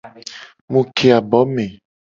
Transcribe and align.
Mu 0.71 0.81
ke 0.95 1.07
abo 1.17 1.39
me. 1.53 1.65